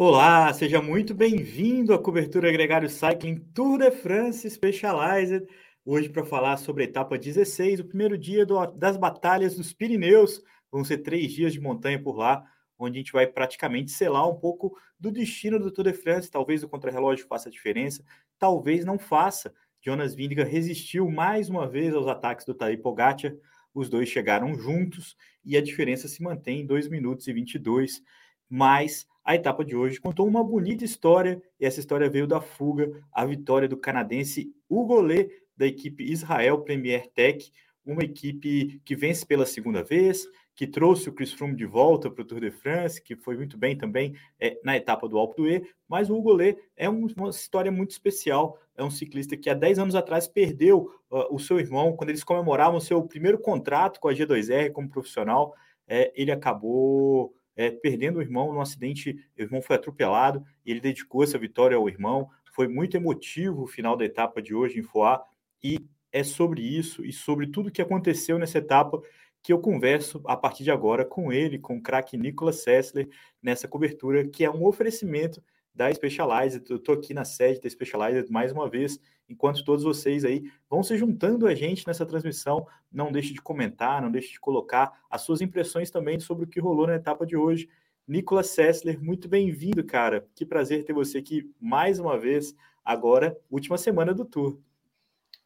[0.00, 5.44] Olá, seja muito bem-vindo à cobertura Gregário Cycling Tour de France Specialized.
[5.84, 10.40] Hoje para falar sobre a etapa 16, o primeiro dia do, das batalhas dos Pirineus.
[10.70, 12.44] Vão ser três dias de montanha por lá,
[12.78, 16.30] onde a gente vai praticamente selar um pouco do destino do Tour de France.
[16.30, 18.04] Talvez o contrarrelógio faça diferença,
[18.38, 19.52] talvez não faça.
[19.84, 23.34] Jonas Vingegaard resistiu mais uma vez aos ataques do Tadej Pogacar.
[23.74, 28.00] Os dois chegaram juntos e a diferença se mantém em 2 minutos e 22.
[28.48, 30.00] Mas a etapa de hoje.
[30.00, 35.02] Contou uma bonita história, e essa história veio da fuga, a vitória do canadense Hugo
[35.02, 37.52] Lê, da equipe Israel Premier Tech,
[37.84, 42.22] uma equipe que vence pela segunda vez, que trouxe o Chris Froome de volta para
[42.22, 45.62] o Tour de France, que foi muito bem também é, na etapa do Alpe d'Huez,
[45.86, 49.54] mas o Hugo Lê é um, uma história muito especial, é um ciclista que há
[49.54, 54.08] 10 anos atrás perdeu uh, o seu irmão, quando eles comemoravam seu primeiro contrato com
[54.08, 55.54] a G2R como profissional,
[55.86, 60.80] é, ele acabou é, perdendo o irmão num acidente, o irmão foi atropelado e ele
[60.80, 62.30] dedicou essa vitória ao irmão.
[62.52, 65.24] Foi muito emotivo o final da etapa de hoje em Foá
[65.62, 65.80] e
[66.12, 69.02] é sobre isso e sobre tudo que aconteceu nessa etapa
[69.42, 73.08] que eu converso a partir de agora com ele, com o craque Nicolas Sessler,
[73.42, 75.42] nessa cobertura que é um oferecimento
[75.78, 76.68] da Specialized.
[76.68, 80.82] Eu estou aqui na sede da Specialized mais uma vez, enquanto todos vocês aí vão
[80.82, 82.66] se juntando a gente nessa transmissão.
[82.92, 86.58] Não deixe de comentar, não deixe de colocar as suas impressões também sobre o que
[86.58, 87.68] rolou na etapa de hoje.
[88.08, 90.26] Nicolas Sessler, muito bem-vindo, cara.
[90.34, 94.58] Que prazer ter você aqui mais uma vez, agora, última semana do Tour.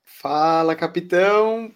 [0.02, 1.70] Fala, capitão.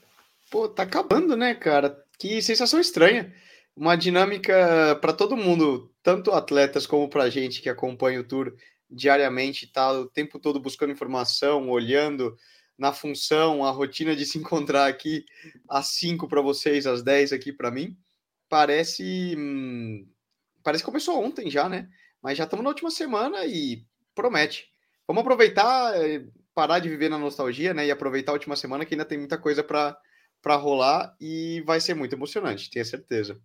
[0.50, 2.02] Pô, tá acabando, né, cara?
[2.18, 3.34] Que sensação estranha
[3.76, 8.54] uma dinâmica para todo mundo, tanto atletas como para a gente que acompanha o tour
[8.90, 12.36] diariamente, tá o tempo todo buscando informação, olhando
[12.78, 15.24] na função, a rotina de se encontrar aqui
[15.68, 17.96] às 5 para vocês, às 10 aqui para mim.
[18.48, 20.06] Parece hum,
[20.62, 21.88] parece que começou ontem já, né?
[22.22, 23.84] Mas já estamos na última semana e
[24.14, 24.68] promete.
[25.06, 27.86] Vamos aproveitar, eh, parar de viver na nostalgia, né?
[27.86, 29.96] E aproveitar a última semana que ainda tem muita coisa para
[30.42, 33.40] para rolar e vai ser muito emocionante, tenho certeza.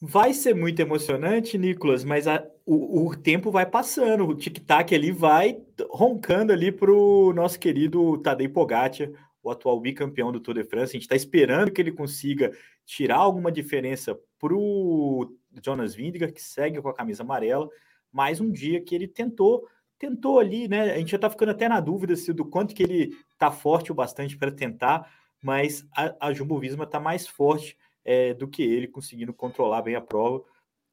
[0.00, 5.10] Vai ser muito emocionante, Nicolas, mas a, o, o, tempo vai passando, o tic-tac ali
[5.10, 9.08] vai roncando ali para o nosso querido Tadej Pogacar,
[9.42, 10.90] o atual bicampeão do Tour de France.
[10.90, 12.52] A gente está esperando que ele consiga
[12.84, 17.68] tirar alguma diferença para o Jonas Vingegaard, que segue com a camisa amarela,
[18.12, 19.66] mais um dia que ele tentou
[19.98, 20.92] tentou ali, né?
[20.92, 23.90] A gente já está ficando até na dúvida se do quanto que ele está forte
[23.90, 25.10] o bastante para tentar,
[25.42, 29.94] mas a, a Jumbo Visma está mais forte é, do que ele, conseguindo controlar bem
[29.94, 30.44] a prova.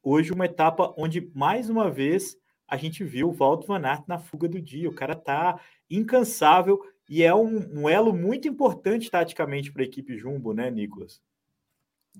[0.02, 2.36] Hoje, uma etapa onde, mais uma vez,
[2.66, 4.88] a gente viu o Valdo Van Aert na fuga do dia.
[4.88, 10.16] O cara tá incansável e é um, um elo muito importante taticamente para a equipe
[10.16, 11.20] Jumbo, né, Nicolas?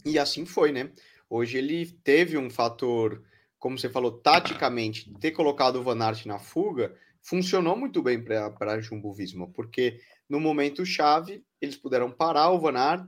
[0.04, 0.92] E assim foi, né?
[1.28, 3.22] Hoje ele teve um fator,
[3.58, 8.72] como você falou, taticamente, ter colocado o Van Aert na fuga funcionou muito bem para
[8.72, 13.06] a Jumbo Visma, porque no momento chave eles puderam parar o Van Aert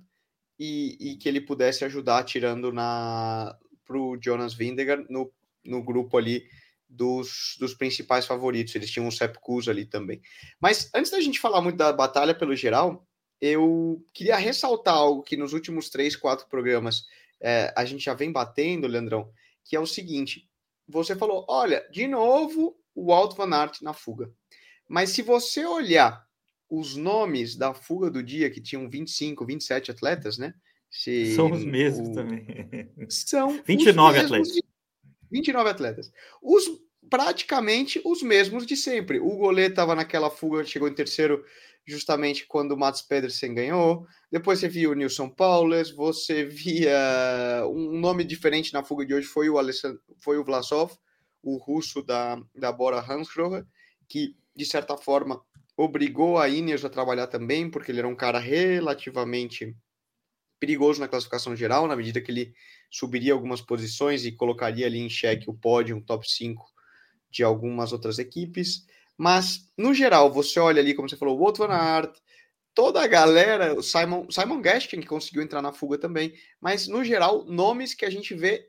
[0.58, 3.56] e, e que ele pudesse ajudar tirando na
[3.86, 5.30] para o Jonas Vingegaard no,
[5.64, 6.46] no grupo ali
[6.88, 8.74] dos, dos principais favoritos.
[8.74, 10.22] Eles tinham Sepp Kuss ali também.
[10.60, 13.06] Mas antes da gente falar muito da batalha pelo geral,
[13.40, 17.04] eu queria ressaltar algo que nos últimos três, quatro programas
[17.40, 19.30] é, a gente já vem batendo, Leandrão,
[19.64, 20.48] que é o seguinte:
[20.88, 24.32] você falou, olha, de novo o Alto Van Aert na fuga.
[24.88, 26.23] Mas se você olhar
[26.78, 30.54] os nomes da fuga do dia, que tinham 25, 27 atletas, né?
[30.90, 32.12] Se São os mesmos o...
[32.14, 32.46] também.
[33.08, 34.48] São 29 atletas.
[34.48, 34.64] De...
[35.30, 36.12] 29 atletas.
[36.40, 36.64] Os
[37.10, 39.20] praticamente os mesmos de sempre.
[39.20, 41.44] O Golê estava naquela fuga, chegou em terceiro
[41.86, 44.06] justamente quando o Mats Pedersen ganhou.
[44.30, 49.26] Depois você via o Nilson Paules, você via um nome diferente na fuga de hoje
[49.26, 50.92] foi o Alessandro, foi o Vlasov,
[51.42, 53.64] o russo da, da Bora Hansgrohe,
[54.08, 55.42] que de certa forma
[55.76, 59.76] obrigou a Ineos a trabalhar também, porque ele era um cara relativamente
[60.60, 62.54] perigoso na classificação geral, na medida que ele
[62.90, 66.64] subiria algumas posições e colocaria ali em xeque o pódio, um top 5
[67.30, 68.86] de algumas outras equipes.
[69.16, 72.16] Mas, no geral, você olha ali, como você falou, o Wout van Aert,
[72.74, 77.04] toda a galera, o Simon, Simon Gaskin, que conseguiu entrar na fuga também, mas, no
[77.04, 78.68] geral, nomes que a gente vê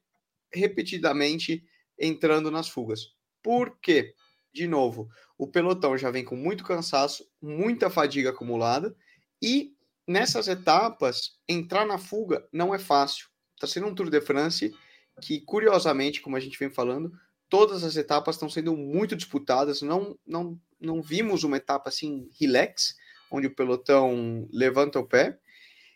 [0.53, 1.63] repetidamente
[1.99, 3.13] entrando nas fugas.
[3.41, 4.13] Por quê?
[4.53, 8.95] De novo, o pelotão já vem com muito cansaço, muita fadiga acumulada
[9.41, 9.75] e
[10.07, 13.27] nessas etapas entrar na fuga não é fácil.
[13.55, 14.73] Está sendo um Tour de France
[15.21, 17.11] que, curiosamente, como a gente vem falando,
[17.49, 19.81] todas as etapas estão sendo muito disputadas.
[19.81, 22.95] Não, não, não vimos uma etapa assim relax,
[23.31, 25.39] onde o pelotão levanta o pé.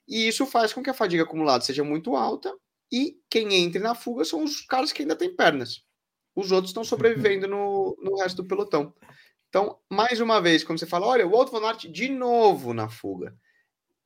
[0.08, 2.54] E isso faz com que a fadiga acumulada seja muito alta
[2.92, 5.84] e quem entre na fuga são os caras que ainda têm pernas.
[6.36, 8.94] Os outros estão sobrevivendo no, no resto do pelotão.
[9.50, 12.88] Então, mais uma vez, quando você fala, olha, o Otto Van Aert de novo na
[12.88, 13.36] fuga,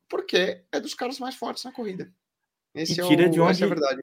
[0.07, 2.11] porque é dos caras mais fortes na corrida.
[2.73, 4.01] Esse e tira é o, de onde, essa é a verdade.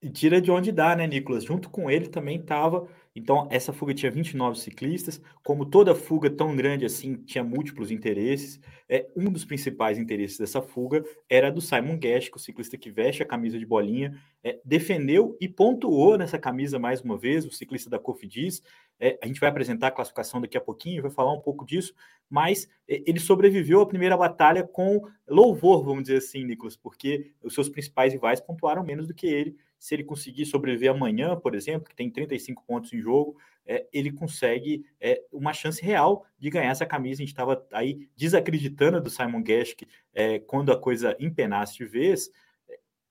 [0.00, 1.44] E tira de onde dá, né, Nicolas?
[1.44, 5.20] Junto com ele também estava então, essa fuga tinha 29 ciclistas.
[5.42, 8.60] Como toda fuga tão grande assim, tinha múltiplos interesses.
[8.88, 13.20] É, um dos principais interesses dessa fuga era do Simon Guest, o ciclista que veste
[13.20, 17.90] a camisa de bolinha, é, defendeu e pontuou nessa camisa mais uma vez, o ciclista
[17.90, 18.62] da Cofidis.
[19.00, 21.92] É, a gente vai apresentar a classificação daqui a pouquinho, vai falar um pouco disso,
[22.30, 27.52] mas é, ele sobreviveu à primeira batalha com louvor, vamos dizer assim, Nicolas, porque os
[27.52, 31.88] seus principais rivais pontuaram menos do que ele se ele conseguir sobreviver amanhã, por exemplo,
[31.88, 36.70] que tem 35 pontos em jogo, é, ele consegue é, uma chance real de ganhar
[36.70, 37.22] essa camisa.
[37.22, 42.30] A gente estava aí desacreditando do Simon Geschke é, quando a coisa empenasse de vez.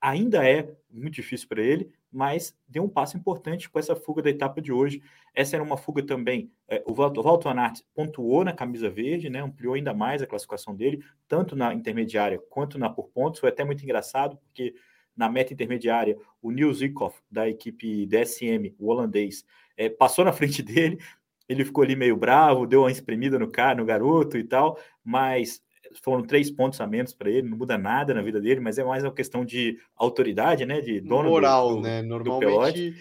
[0.00, 4.30] Ainda é muito difícil para ele, mas deu um passo importante com essa fuga da
[4.30, 5.02] etapa de hoje.
[5.34, 6.50] Essa era uma fuga também.
[6.66, 10.74] É, o Walter Van Aert pontuou na camisa verde, né, ampliou ainda mais a classificação
[10.74, 13.40] dele, tanto na intermediária quanto na por pontos.
[13.40, 14.74] Foi até muito engraçado, porque
[15.18, 19.44] na meta intermediária, o Nils Zikoff, da equipe DSM, o holandês,
[19.76, 20.98] é, passou na frente dele,
[21.48, 25.60] ele ficou ali meio bravo, deu uma espremida no cara, no garoto e tal, mas
[26.02, 28.84] foram três pontos a menos para ele, não muda nada na vida dele, mas é
[28.84, 32.94] mais uma questão de autoridade, né, de dono moral, do, né, normalmente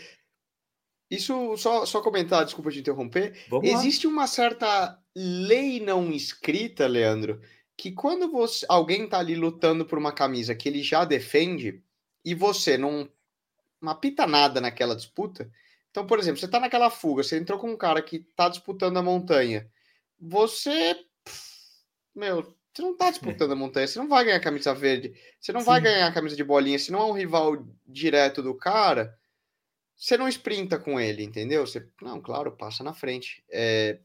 [1.09, 3.33] isso só só comentar, desculpa te interromper.
[3.49, 4.13] Vamos Existe lá.
[4.13, 7.39] uma certa lei não escrita, Leandro,
[7.77, 11.81] que quando você alguém tá ali lutando por uma camisa que ele já defende,
[12.27, 13.09] e você não,
[13.81, 15.49] não apita nada naquela disputa.
[15.89, 18.97] Então, por exemplo, você está naquela fuga, você entrou com um cara que está disputando
[18.97, 19.65] a montanha.
[20.19, 20.97] Você.
[22.13, 25.53] Meu, você não está disputando a montanha, você não vai ganhar a camisa verde, você
[25.53, 25.67] não Sim.
[25.67, 29.17] vai ganhar a camisa de bolinha, se não é um rival direto do cara,
[29.95, 31.65] você não sprinta com ele, entendeu?
[31.65, 33.41] Você, não, claro, passa na frente.
[33.49, 33.99] É,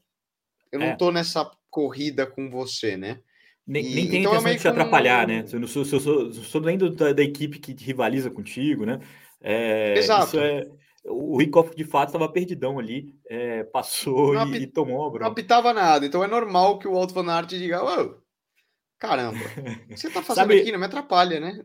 [0.71, 0.95] eu não é.
[0.95, 3.21] tô nessa corrida com você, né?
[3.65, 5.45] Nem, e, nem tem então é intenção é de te atrapalhar, né?
[5.51, 8.99] Eu sou, sou, sou, da, da, equipe que rivaliza contigo, né?
[9.41, 10.37] É, Exato.
[10.37, 10.67] É,
[11.05, 15.25] o Ricoff, de fato, estava perdidão ali, é, passou e, e, tomou a bronca.
[15.25, 18.15] Não apitava nada, então é normal que o Alto Van Aert diga, oh,
[18.99, 20.71] caramba, o que você está fazendo Sabe, aqui?
[20.71, 21.61] Não me atrapalha, né?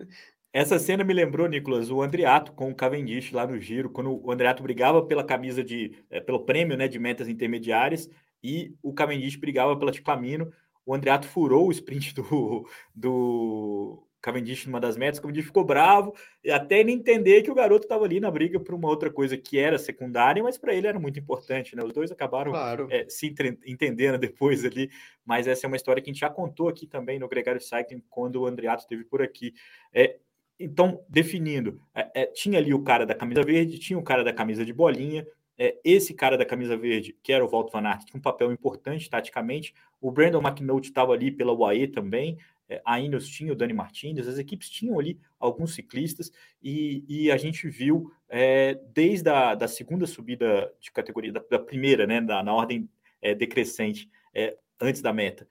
[0.52, 4.32] Essa cena me lembrou, Nicolas, o Andriato com o Cavendish lá no giro, quando o
[4.32, 8.08] Andriato brigava pela camisa de, é, pelo prêmio né, de metas intermediárias
[8.42, 10.50] e o Cavendish brigava pela Ticlamino
[10.88, 16.14] o Andreato furou o sprint do, do Cavendish numa das metas, o Cavendish ficou bravo,
[16.42, 19.36] e até ele entender que o garoto estava ali na briga por uma outra coisa
[19.36, 21.84] que era secundária, mas para ele era muito importante, né?
[21.84, 22.88] Os dois acabaram claro.
[22.90, 23.34] é, se
[23.66, 24.90] entendendo depois ali,
[25.26, 28.02] mas essa é uma história que a gente já contou aqui também no Gregário Cycling,
[28.08, 29.52] quando o Andreato esteve por aqui.
[29.92, 30.16] É,
[30.58, 34.32] então, definindo, é, é, tinha ali o cara da camisa verde, tinha o cara da
[34.32, 35.26] camisa de bolinha,
[35.58, 38.52] é, esse cara da camisa verde, que era o Walter Van Aert, tinha um papel
[38.52, 39.74] importante taticamente.
[40.00, 42.38] O Brandon McNulty estava ali pela UAE também.
[42.68, 46.30] É, a Ineos tinha o Dani Martins, as equipes tinham ali alguns ciclistas
[46.62, 51.58] e, e a gente viu é, desde a da segunda subida de categoria, da, da
[51.58, 52.88] primeira, né, da, na ordem
[53.22, 55.48] é, decrescente, é, antes da meta,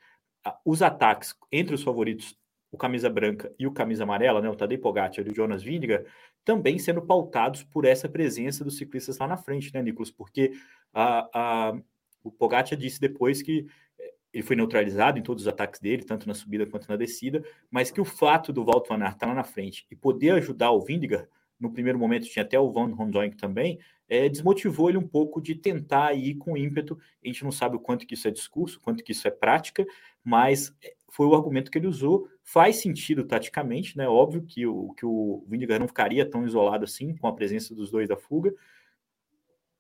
[0.64, 2.38] os ataques entre os favoritos,
[2.72, 6.06] o camisa branca e o camisa amarela, né, o Tadej Pogacar e o Jonas Vingegaard,
[6.44, 10.12] também sendo pautados por essa presença dos ciclistas lá na frente, né, Nicolas?
[10.12, 10.54] Porque
[10.94, 11.78] a, a,
[12.24, 13.66] o Pogacar disse depois que
[14.00, 17.44] eh, ele foi neutralizado em todos os ataques dele, tanto na subida quanto na descida,
[17.72, 20.72] mas que o fato do Walter Van Aert estar lá na frente e poder ajudar
[20.72, 21.28] o Vingegaard,
[21.60, 25.56] no primeiro momento tinha até o Van Rondoink também, é, desmotivou ele um pouco de
[25.56, 26.98] tentar ir com ímpeto.
[27.24, 29.86] A gente não sabe o quanto que isso é discurso, quanto que isso é prática,
[30.24, 32.28] mas eh, foi o argumento que ele usou.
[32.44, 34.08] Faz sentido taticamente, né?
[34.08, 37.90] Óbvio que o, que o Vingegaard não ficaria tão isolado assim com a presença dos
[37.90, 38.54] dois da fuga,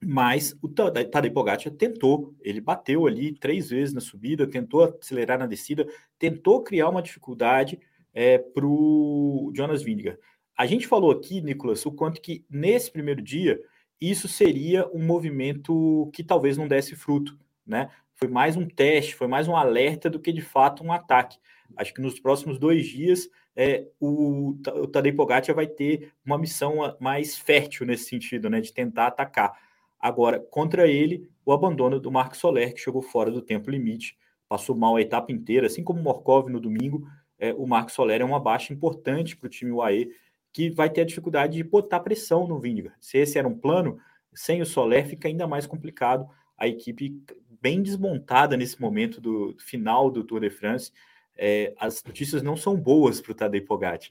[0.02, 5.48] mas o Tadej Pogacar tentou, ele bateu ali três vezes na subida, tentou acelerar na
[5.48, 5.88] descida,
[6.20, 7.80] tentou criar uma dificuldade
[8.14, 10.20] é, para o Jonas Vingegaard.
[10.56, 13.60] A gente falou aqui, Nicolas, o quanto que nesse primeiro dia
[14.00, 17.90] isso seria um movimento que talvez não desse fruto, né?
[18.18, 21.38] Foi mais um teste, foi mais um alerta do que de fato um ataque.
[21.78, 26.96] Acho que nos próximos dois dias é, o, o Tadej Pogacar vai ter uma missão
[27.00, 29.54] mais fértil nesse sentido, né, de tentar atacar.
[30.00, 34.18] Agora, contra ele, o abandono do Marco Soler, que chegou fora do tempo limite,
[34.50, 37.08] passou mal a etapa inteira, assim como o Morkov no domingo,
[37.40, 40.10] é, o Marco Soler é uma baixa importante para o time UAE,
[40.52, 42.98] que vai ter a dificuldade de botar pressão no Vingegaard.
[43.00, 44.00] Se esse era um plano,
[44.34, 46.28] sem o Soler fica ainda mais complicado.
[46.58, 47.22] A equipe
[47.62, 50.92] bem desmontada nesse momento do final do Tour de France.
[51.36, 54.10] É, as notícias não são boas para o Tadej Pogacar.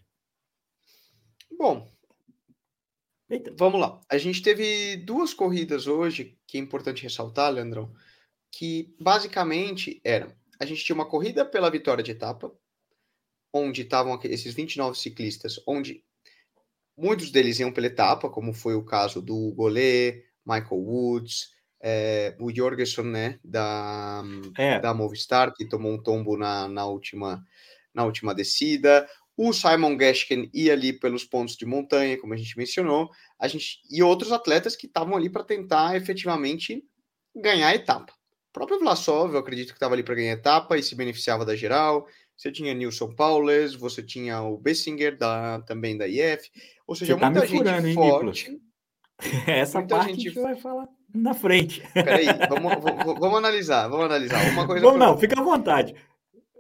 [1.58, 1.90] Bom,
[3.28, 3.52] Eita.
[3.56, 4.00] vamos lá.
[4.08, 7.92] A gente teve duas corridas hoje que é importante ressaltar, Leandrão,
[8.52, 12.52] que basicamente eram: a gente tinha uma corrida pela vitória de etapa,
[13.52, 16.04] onde estavam esses 29 ciclistas, onde
[16.96, 22.54] muitos deles iam pela etapa, como foi o caso do Golé, Michael Woods, é, o
[22.54, 24.22] Jorgensen, né, da,
[24.56, 24.78] é.
[24.80, 27.44] da Movistar, que tomou um tombo na, na, última,
[27.94, 29.06] na última descida,
[29.36, 33.80] o Simon Gaskin ia ali pelos pontos de montanha, como a gente mencionou, a gente,
[33.90, 36.82] e outros atletas que estavam ali para tentar efetivamente
[37.34, 38.12] ganhar a etapa.
[38.48, 41.44] O próprio Vlasov, eu acredito que estava ali para ganhar a etapa e se beneficiava
[41.44, 42.06] da geral.
[42.34, 46.50] Você tinha Nilson Paules, você tinha o Bessinger da, também da IF.
[46.86, 48.50] Ou seja, você tá muita gente furando, forte.
[48.50, 48.60] Hein,
[49.46, 50.28] Essa muita parte gente...
[50.28, 51.82] a gente vai falar na frente.
[51.92, 54.50] Peraí, vamos, vamos, vamos, analisar, vamos analisar.
[54.52, 54.84] Uma coisa.
[54.84, 55.94] Vamos, não, fica à vontade.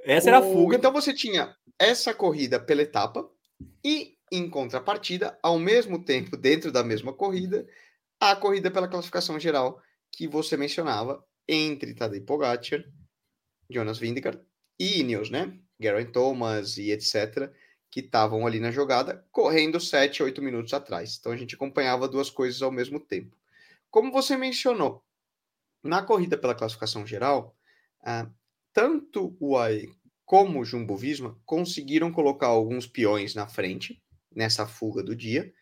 [0.04, 0.28] Essa o...
[0.28, 0.76] era a fuga.
[0.76, 3.28] Então você tinha essa corrida pela etapa
[3.84, 7.66] e, em contrapartida, ao mesmo tempo, dentro da mesma corrida,
[8.18, 12.82] a corrida pela classificação geral que você mencionava entre Tadej Pogacar,
[13.70, 14.40] Jonas Vingegaard
[14.78, 15.52] e Ineos, né?
[15.78, 17.50] Geraint Thomas e etc.,
[17.90, 21.16] que estavam ali na jogada, correndo 7, 8 minutos atrás.
[21.18, 23.36] Então a gente acompanhava duas coisas ao mesmo tempo.
[23.90, 25.02] Como você mencionou,
[25.82, 27.56] na corrida pela classificação geral,
[28.02, 28.30] uh,
[28.72, 29.88] tanto o AE
[30.24, 34.02] como o Jumbo Visma conseguiram colocar alguns peões na frente
[34.34, 35.52] nessa fuga do dia.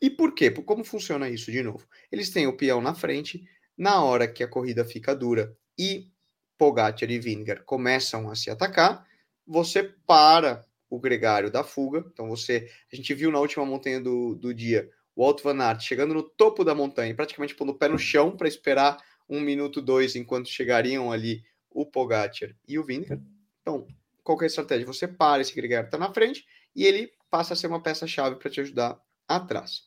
[0.00, 0.50] E por quê?
[0.50, 1.88] Como funciona isso de novo?
[2.12, 3.44] Eles têm o peão na frente,
[3.76, 6.12] na hora que a corrida fica dura e
[6.58, 9.06] Pogacar e Vingegaard começam a se atacar,
[9.46, 12.04] você para o gregário da fuga.
[12.12, 15.82] Então você, a gente viu na última montanha do, do dia o Alto Van Aert
[15.82, 18.96] chegando no topo da montanha, praticamente pondo o pé no chão para esperar
[19.28, 23.22] um minuto, dois, enquanto chegariam ali o Pogacar e o Vingegaard.
[23.60, 23.86] Então,
[24.22, 24.86] qual é a estratégia?
[24.86, 28.48] Você para esse gregário está na frente e ele passa a ser uma peça-chave para
[28.48, 29.82] te ajudar atrás.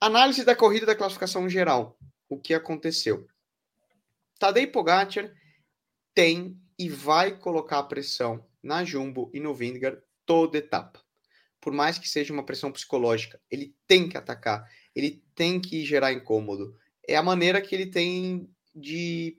[0.00, 1.98] Análise da corrida da classificação geral.
[2.28, 3.26] O que aconteceu?
[4.38, 5.30] Tadej Pogacar
[6.14, 11.00] tem e vai colocar pressão na Jumbo e no Vingegaard toda etapa.
[11.60, 16.12] Por mais que seja uma pressão psicológica, ele tem que atacar, ele tem que gerar
[16.12, 16.76] incômodo.
[17.06, 19.36] É a maneira que ele tem de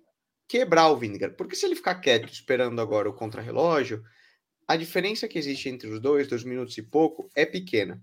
[0.47, 1.35] quebrar o Vingegaard.
[1.35, 4.03] Porque se ele ficar quieto esperando agora o contrarrelógio,
[4.67, 8.01] a diferença que existe entre os dois, dois minutos e pouco, é pequena.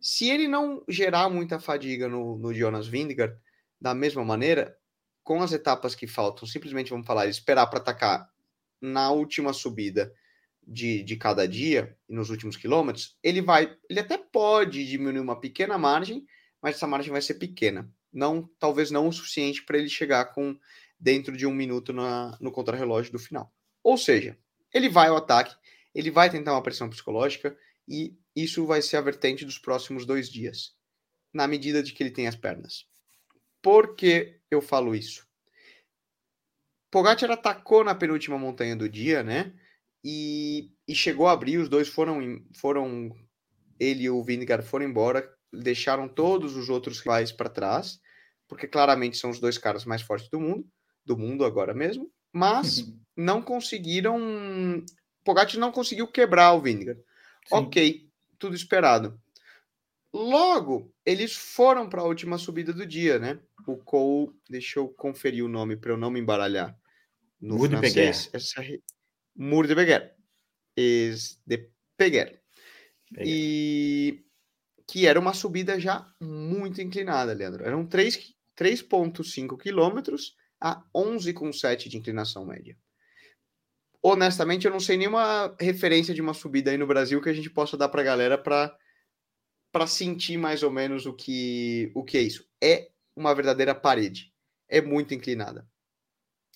[0.00, 3.38] Se ele não gerar muita fadiga no, no Jonas Vingegaard,
[3.80, 4.76] da mesma maneira,
[5.22, 8.28] com as etapas que faltam, simplesmente vamos falar, esperar para atacar
[8.80, 10.12] na última subida
[10.66, 15.76] de, de cada dia, nos últimos quilômetros, ele vai, ele até pode diminuir uma pequena
[15.78, 16.24] margem,
[16.60, 17.90] mas essa margem vai ser pequena.
[18.12, 20.56] Não, talvez não o suficiente para ele chegar com
[20.98, 23.52] dentro de um minuto na, no contrarrelógio do final.
[23.82, 24.38] Ou seja,
[24.72, 25.54] ele vai ao ataque,
[25.94, 27.56] ele vai tentar uma pressão psicológica
[27.86, 30.74] e isso vai ser a vertente dos próximos dois dias,
[31.32, 32.86] na medida de que ele tem as pernas.
[33.60, 35.26] Por que eu falo isso?
[36.90, 39.52] Pogacar atacou na penúltima montanha do dia, né?
[40.04, 42.20] E, e chegou a abrir, os dois foram,
[42.54, 43.10] foram
[43.80, 47.98] ele e o Vingegaard foram embora, deixaram todos os outros rivais para trás,
[48.46, 50.68] porque claramente são os dois caras mais fortes do mundo,
[51.04, 53.00] do mundo agora mesmo, mas uhum.
[53.16, 54.84] não conseguiram,
[55.24, 57.00] Pogacar não conseguiu quebrar o Vingegaard.
[57.46, 57.54] Sim.
[57.54, 59.18] Ok, tudo esperado.
[60.12, 63.40] Logo, eles foram para a última subida do dia, né?
[63.66, 66.78] O Cole, deixa eu conferir o nome para eu não me embaralhar
[67.40, 68.30] no Mur francês.
[68.32, 68.62] Essa
[69.36, 69.44] re...
[69.44, 70.16] Mur de Beguer.
[70.76, 72.42] Es de Peguer.
[73.20, 74.24] E
[74.86, 77.64] que era uma subida já muito inclinada, Leandro.
[77.64, 82.76] Eram 3,5 quilômetros a 11,7 de inclinação média.
[84.02, 87.48] Honestamente, eu não sei nenhuma referência de uma subida aí no Brasil que a gente
[87.48, 92.20] possa dar para a galera para sentir mais ou menos o que, o que é
[92.20, 92.46] isso.
[92.62, 94.34] É uma verdadeira parede.
[94.68, 95.66] É muito inclinada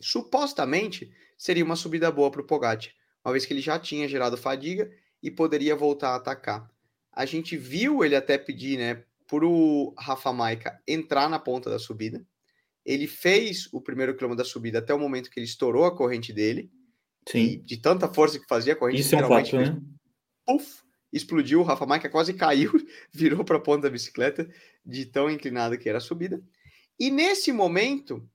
[0.01, 2.93] supostamente seria uma subida boa para o Pogacar,
[3.25, 4.91] uma vez que ele já tinha gerado fadiga
[5.23, 6.71] e poderia voltar a atacar.
[7.13, 11.79] A gente viu ele até pedir, né, para o Rafa Maica entrar na ponta da
[11.79, 12.25] subida.
[12.85, 16.33] Ele fez o primeiro quilômetro da subida até o momento que ele estourou a corrente
[16.33, 16.71] dele.
[17.29, 17.63] Sim.
[17.63, 19.03] de tanta força que fazia a corrente.
[19.03, 19.79] Isso é um fato, né?
[20.47, 21.61] Puf, explodiu.
[21.61, 22.73] O Rafa Maica quase caiu,
[23.13, 24.49] virou para a ponta da bicicleta,
[24.85, 26.43] de tão inclinada que era a subida.
[26.99, 28.27] E nesse momento,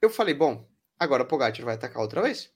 [0.00, 2.52] eu falei, bom, agora o Pogacar vai atacar outra vez.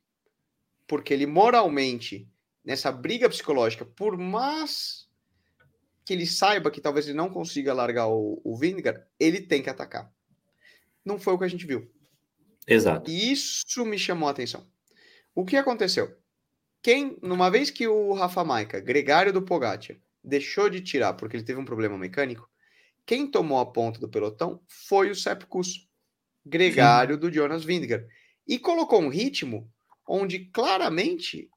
[0.86, 2.28] Porque ele moralmente,
[2.64, 5.08] nessa briga psicológica, por mais
[6.04, 9.70] que ele saiba que talvez ele não consiga largar o, o Vingegaard, ele tem que
[9.70, 10.12] atacar.
[11.04, 11.90] Não foi o que a gente viu.
[12.66, 13.10] Exato.
[13.10, 14.66] E isso me chamou a atenção.
[15.34, 16.16] O que aconteceu?
[16.82, 21.44] Quem, numa vez que o Rafa Maica, gregário do Pogacar, deixou de tirar porque ele
[21.44, 22.48] teve um problema mecânico,
[23.04, 25.88] quem tomou a ponta do pelotão foi o Sepp Kuss,
[26.44, 27.20] gregário Sim.
[27.20, 28.06] do Jonas Vingegaard.
[28.46, 29.70] E colocou um ritmo
[30.06, 31.48] onde claramente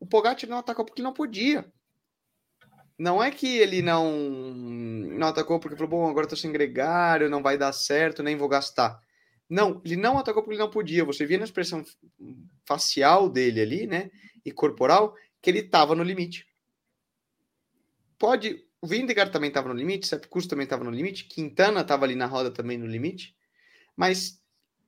[0.00, 1.70] o Pogacar não atacou porque não podia.
[2.98, 7.42] Não é que ele não não atacou porque falou, bom, agora tô sem gregário, não
[7.42, 9.00] vai dar certo, nem vou gastar.
[9.48, 11.04] Não, ele não atacou porque ele não podia.
[11.04, 11.84] Você via na expressão
[12.66, 14.10] facial dele ali, né,
[14.44, 16.46] e corporal, que ele estava no limite.
[18.18, 22.14] Pode, o Vindegar também estava no limite, Sepkus também estava no limite, Quintana estava ali
[22.14, 23.34] na roda também no limite,
[23.96, 24.40] mas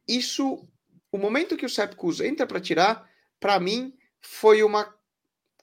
[0.06, 0.68] isso,
[1.10, 3.08] o momento que o Sepkus entra para tirar,
[3.38, 4.94] para mim foi uma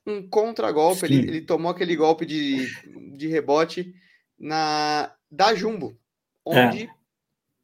[0.05, 1.05] um contragolpe.
[1.05, 2.67] Ele, ele tomou aquele golpe de,
[3.15, 3.93] de rebote
[4.37, 5.97] na da Jumbo,
[6.45, 6.89] onde é.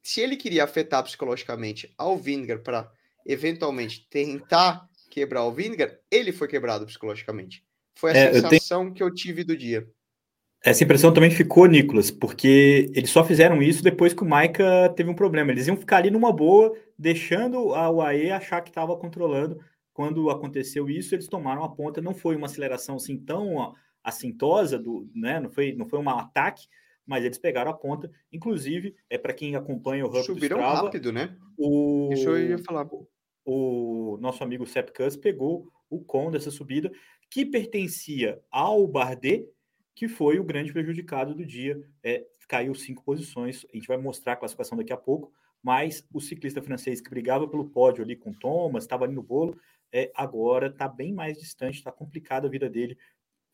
[0.01, 2.89] se ele queria afetar psicologicamente ao Vingar para
[3.25, 7.65] eventualmente tentar quebrar o Vingar, ele foi quebrado psicologicamente.
[7.95, 8.93] Foi a é, sensação eu tenho...
[8.93, 9.85] que eu tive do dia.
[10.63, 15.09] Essa impressão também ficou, Nicolas, porque eles só fizeram isso depois que o Maika teve
[15.09, 15.51] um problema.
[15.51, 19.59] Eles iam ficar ali numa boa, deixando a UAE achar que estava controlando
[19.97, 21.99] quando aconteceu isso, eles tomaram a ponta.
[21.99, 23.73] Não foi uma aceleração assim tão
[24.03, 25.39] assintosa, do, né?
[25.39, 26.67] não, foi, não foi um ataque,
[27.03, 28.07] mas eles pegaram a ponta.
[28.31, 31.35] Inclusive, é para quem acompanha o Hub Subiram Strava, rápido, né?
[31.57, 32.87] O, Isso eu ia falar.
[33.43, 36.91] O nosso amigo Sepp Kuss pegou o com dessa subida,
[37.27, 39.47] que pertencia ao Bardet,
[39.97, 41.81] que foi o grande prejudicado do dia.
[42.03, 43.65] É, caiu cinco posições.
[43.73, 45.33] A gente vai mostrar a classificação daqui a pouco.
[45.63, 49.59] Mas o ciclista francês que brigava pelo pódio ali com Thomas, estava ali no bolo,
[49.91, 52.95] é, agora está bem mais distante, está complicada a vida dele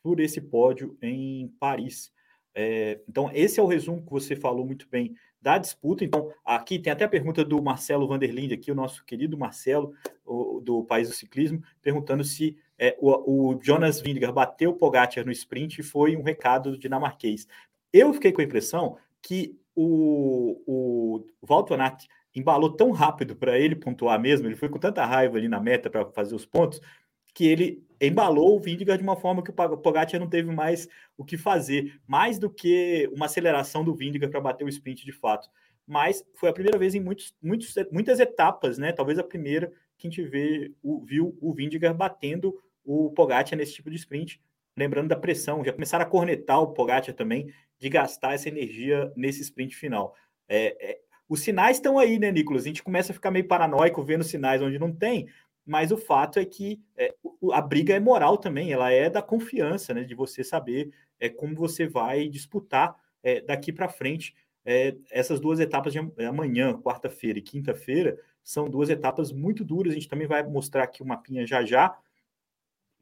[0.04, 2.12] por esse pódio em Paris.
[2.54, 6.04] É, então, esse é o resumo que você falou muito bem da disputa.
[6.04, 9.94] Então, aqui tem até a pergunta do Marcelo Vanderlinde, aqui, o nosso querido Marcelo,
[10.26, 15.26] o, do País do Ciclismo, perguntando se é, o, o, Jonas Vingegaard bateu o Pogacar
[15.26, 17.48] no sprint e foi um recado do dinamarquês.
[17.94, 24.20] Eu fiquei com a impressão que o, o Valtonac embalou tão rápido para ele pontuar
[24.20, 26.82] mesmo, ele foi com tanta raiva ali na meta para fazer os pontos,
[27.34, 30.86] que ele embalou o Vingegaard de uma forma que o Pogacar não teve mais
[31.18, 35.14] o que fazer, mais do que uma aceleração do Vingegaard para bater o sprint de
[35.14, 35.50] fato.
[35.88, 38.92] Mas foi a primeira vez em muitos, muitos, muitas etapas, né?
[38.92, 43.74] Talvez a primeira que a gente vê, o, viu o Vingegaard batendo o Pogacar nesse
[43.74, 44.42] tipo de sprint.
[44.76, 49.42] Lembrando da pressão, já começaram a cornetar o Pogacar também de gastar essa energia nesse
[49.42, 50.16] sprint final.
[50.48, 52.64] É, é, os sinais estão aí, né, Nicolas?
[52.64, 55.28] A gente começa a ficar meio paranoico vendo sinais onde não tem,
[55.66, 57.14] mas o fato é que é,
[57.52, 61.56] a briga é moral também, ela é da confiança, né, de você saber é, como
[61.56, 64.36] você vai disputar é, daqui para frente.
[64.66, 69.92] É, essas duas etapas de amanhã, quarta-feira e quinta-feira, são duas etapas muito duras.
[69.92, 71.98] A gente também vai mostrar aqui o mapinha já já,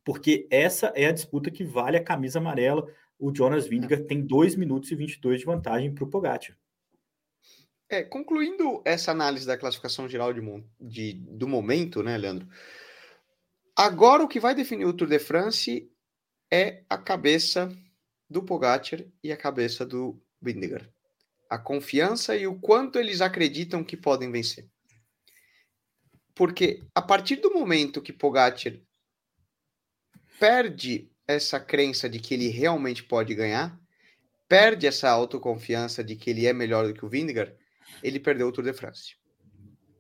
[0.04, 2.88] porque essa é a disputa que vale a camisa amarela.
[3.20, 6.58] O Jonas Vingegaard tem 2 minutos e 22 de vantagem para o Pogacar.
[7.88, 10.42] É, concluindo essa análise da classificação geral de,
[10.80, 12.48] de, do momento, né, Leandro?
[13.76, 15.92] Agora o que vai definir o Tour de France
[16.50, 17.70] é a cabeça
[18.30, 20.90] do Pogacar e a cabeça do Vingegaard.
[21.50, 24.70] A confiança e o quanto eles acreditam que podem vencer.
[26.34, 28.74] Porque a partir do momento que Pogacar
[30.42, 33.80] perde essa crença de que ele realmente pode ganhar,
[34.50, 37.54] perde essa autoconfiança de que ele é melhor do que o Vingegaard,
[38.02, 39.18] ele perdeu o Tour de France.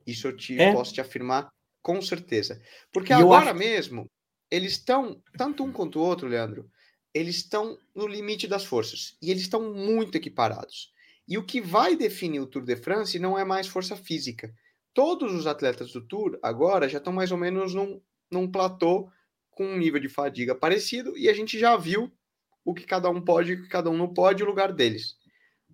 [0.06, 0.73] Isso eu te, é.
[0.73, 1.47] posso te afirmar
[1.80, 2.60] com certeza.
[2.91, 3.60] Porque e agora acho...
[3.60, 4.10] mesmo,
[4.49, 6.67] eles estão, tanto um quanto o outro, Leandro,
[7.13, 9.15] eles estão no limite das forças.
[9.21, 10.91] E eles estão muito equiparados.
[11.27, 14.51] E o que vai definir o Tour de France não é mais força física.
[14.91, 18.01] Todos os atletas do Tour agora já estão mais ou menos num,
[18.32, 19.08] num platô
[19.62, 22.12] com um nível de fadiga parecido e a gente já viu
[22.65, 25.15] o que cada um pode e o que cada um não pode, o lugar deles.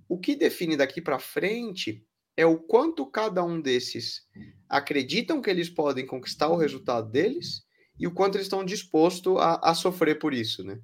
[0.09, 2.03] O que define daqui para frente
[2.35, 4.27] é o quanto cada um desses
[4.67, 7.65] acreditam que eles podem conquistar o resultado deles
[7.97, 10.79] e o quanto eles estão dispostos a, a sofrer por isso, né?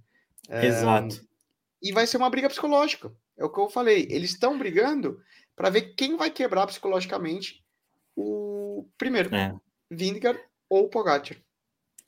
[0.48, 1.28] É, Exato.
[1.82, 3.14] E vai ser uma briga psicológica.
[3.38, 4.08] É o que eu falei.
[4.10, 5.22] Eles estão brigando
[5.56, 7.64] para ver quem vai quebrar psicologicamente
[8.16, 9.54] o primeiro, é.
[9.92, 10.40] Vingegaard
[10.70, 11.38] ou Pogacar.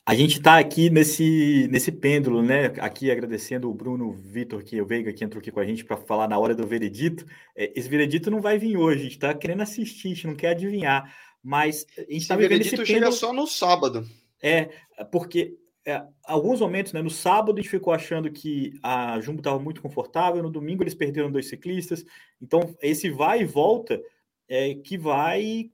[0.08, 2.66] A gente está aqui nesse, nesse pêndulo, né?
[2.80, 5.98] Aqui agradecendo o Bruno Vitor, que o Veiga, que entrou aqui com a gente para
[5.98, 7.26] falar na hora do veredito.
[7.56, 10.36] É, esse veredito não vai vir hoje, a gente está querendo assistir, a gente não
[10.36, 11.12] quer adivinhar.
[11.42, 14.08] mas a gente está vivendo esse chega só no sábado.
[14.44, 14.70] É,
[15.12, 19.58] porque é, alguns momentos, né, no sábado a gente ficou achando que a Jumbo estava
[19.58, 22.06] muito confortável, no domingo eles perderam dois ciclistas,
[22.40, 24.00] então esse vai e volta
[24.48, 25.72] é, que vai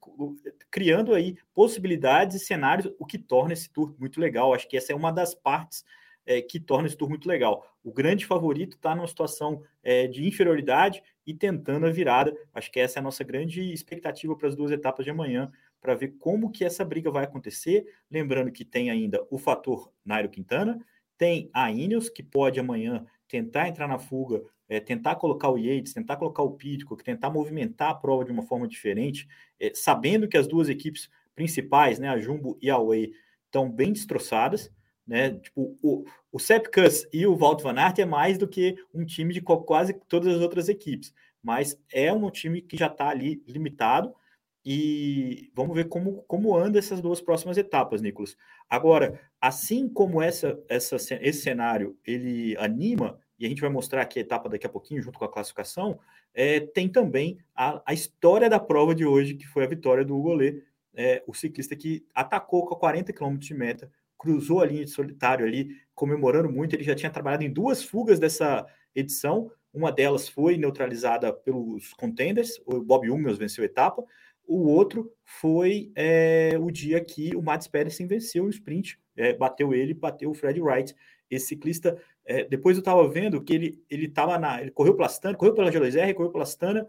[0.70, 4.54] criando aí possibilidades e cenários, o que torna esse tour muito legal.
[4.54, 5.84] Acho que essa é uma das partes
[6.26, 7.66] é, que torna esse tour muito legal.
[7.84, 12.36] O grande favorito está numa situação é, de inferioridade e tentando a virada.
[12.54, 15.96] Acho que essa é a nossa grande expectativa para as duas etapas de amanhã, para
[15.96, 17.86] ver como que essa briga vai acontecer.
[18.10, 20.80] Lembrando que tem ainda o fator Nairo Quintana,
[21.18, 25.94] tem a Ineos, que pode amanhã tentar entrar na fuga, é, tentar colocar o Yates,
[25.94, 29.28] tentar colocar o Pitcock, tentar movimentar a prova de uma forma diferente,
[29.60, 33.12] é, sabendo que as duas equipes principais, né, a Jumbo e a Way,
[33.48, 34.72] estão bem destroçadas.
[35.06, 35.32] Né?
[35.32, 39.34] Tipo, o, o Sepkus e o Walt Van Aert é mais do que um time
[39.34, 44.16] de quase todas as outras equipes, mas é um time que já está ali limitado
[44.64, 48.38] e vamos ver como, como anda essas duas próximas etapas, Nicolas.
[48.70, 54.20] Agora, assim como essa, essa, esse cenário ele anima, e a gente vai mostrar aqui
[54.20, 56.00] a etapa daqui a pouquinho, junto com a classificação,
[56.34, 60.16] é, tem também a, a história da prova de hoje, que foi a vitória do
[60.16, 60.62] Hugo Lê,
[60.94, 65.46] é, o ciclista que atacou com 40 km de meta, cruzou a linha de solitário
[65.46, 66.76] ali, comemorando muito.
[66.76, 69.52] Ele já tinha trabalhado em duas fugas dessa edição.
[69.74, 74.04] Uma delas foi neutralizada pelos contenders, o Bob Hummels venceu a etapa.
[74.46, 79.74] O outro foi é, o dia que o Mats Pedersen venceu o sprint, é, bateu
[79.74, 80.94] ele, bateu o Fred Wright.
[81.30, 85.08] Esse ciclista, é, depois eu estava vendo que ele ele estava na, ele correu pela
[85.08, 86.88] Astana, correu pela G2R, correu pela Astana.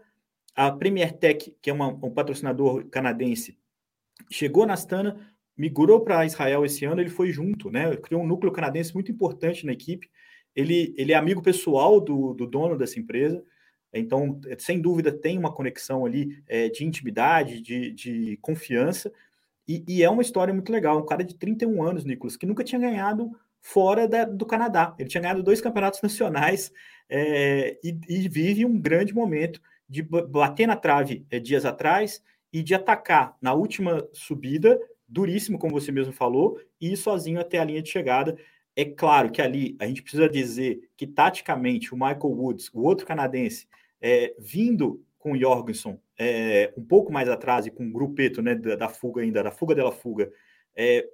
[0.55, 3.57] A Premier Tech, que é uma, um patrocinador canadense,
[4.29, 5.19] chegou na Astana,
[5.57, 7.95] migrou para Israel esse ano, ele foi junto, né?
[7.97, 10.09] Criou um núcleo canadense muito importante na equipe.
[10.55, 13.43] Ele, ele é amigo pessoal do, do dono dessa empresa,
[13.93, 19.11] então, sem dúvida, tem uma conexão ali é, de intimidade, de, de confiança.
[19.67, 20.97] E, e, é uma história muito legal.
[20.97, 23.31] Um cara de 31 anos, Nicolas, que nunca tinha ganhado
[23.63, 24.93] fora da, do Canadá.
[24.99, 26.71] Ele tinha ganhado dois campeonatos nacionais
[27.09, 32.21] é, e, e, vive um grande momento de bater na trave é, dias atrás
[32.51, 37.57] e de atacar na última subida duríssimo, como você mesmo falou, e ir sozinho até
[37.57, 38.37] a linha de chegada.
[38.75, 43.05] É claro que ali a gente precisa dizer que, taticamente, o Michael Woods, o outro
[43.05, 43.67] canadense,
[44.01, 48.55] é, vindo com o Jorgensen é, um pouco mais atrás e com o grupeto né,
[48.55, 50.31] da, da, fuga ainda, da fuga dela fuga,
[50.75, 51.07] é,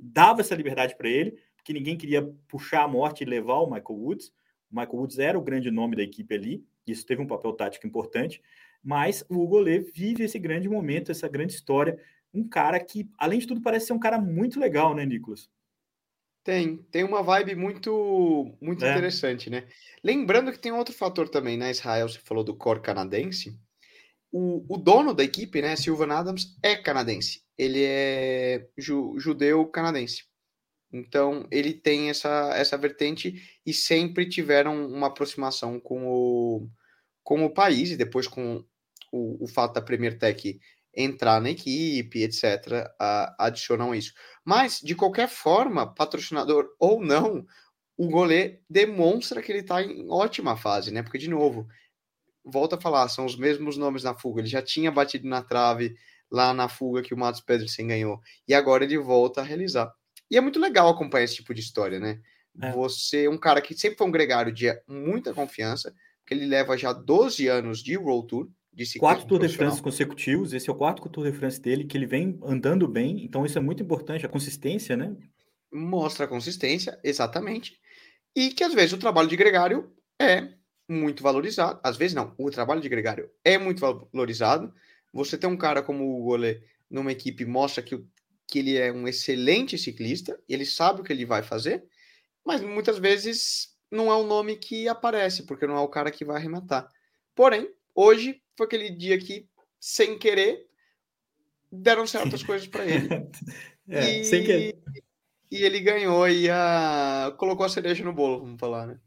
[0.00, 3.98] dava essa liberdade para ele, porque ninguém queria puxar a morte e levar o Michael
[3.98, 4.32] Woods.
[4.70, 7.86] O Michael Woods era o grande nome da equipe ali, isso teve um papel tático
[7.86, 8.40] importante,
[8.82, 9.62] mas o Hugo
[9.94, 11.98] vive esse grande momento, essa grande história
[12.32, 15.48] um cara que, além de tudo, parece ser um cara muito legal, né, Nicolas?
[16.42, 18.90] Tem, tem uma vibe muito muito é.
[18.90, 19.66] interessante, né?
[20.02, 23.58] Lembrando que tem outro fator também, né, Israel, você falou do core canadense.
[24.32, 27.42] O, o dono da equipe, né, Sylvan Adams, é canadense.
[27.58, 30.24] Ele é ju, judeu canadense.
[30.92, 36.68] Então, ele tem essa, essa vertente e sempre tiveram uma aproximação com o,
[37.22, 38.64] com o país, e depois com
[39.12, 40.58] o, o fato da Premier Tech
[40.94, 42.88] entrar na equipe, etc.,
[43.38, 44.12] adicionam isso.
[44.44, 47.46] Mas, de qualquer forma, patrocinador ou não,
[47.96, 51.02] o Golê demonstra que ele está em ótima fase, né?
[51.02, 51.68] Porque, de novo,
[52.44, 54.40] volta a falar, são os mesmos nomes na fuga.
[54.40, 55.94] Ele já tinha batido na trave
[56.30, 58.20] lá na fuga que o Matos Pedersen ganhou.
[58.48, 59.92] E agora ele volta a realizar.
[60.30, 62.20] E é muito legal acompanhar esse tipo de história, né?
[62.60, 62.72] É.
[62.72, 65.94] Você, um cara que sempre foi um gregário de muita confiança,
[66.26, 68.48] que ele leva já 12 anos de World Tour,
[68.98, 72.06] quatro Tour de France consecutivos, esse é o quarto Tour de France dele, que ele
[72.06, 75.16] vem andando bem, então isso é muito importante, a consistência, né?
[75.72, 77.78] Mostra a consistência, exatamente.
[78.34, 80.48] E que às vezes o trabalho de gregário é
[80.88, 84.72] muito valorizado, às vezes não, o trabalho de gregário é muito valorizado.
[85.12, 88.04] Você tem um cara como o Gole numa equipe mostra que,
[88.50, 91.84] que ele é um excelente ciclista, ele sabe o que ele vai fazer,
[92.44, 96.24] mas muitas vezes não é o nome que aparece, porque não é o cara que
[96.24, 96.88] vai arrematar.
[97.34, 100.66] Porém, hoje foi aquele dia que, sem querer,
[101.70, 103.08] deram certas coisas para ele.
[103.88, 104.78] é, e, sem querer.
[105.50, 107.34] E ele ganhou e a...
[107.38, 108.98] colocou a cereja no bolo, vamos falar, né?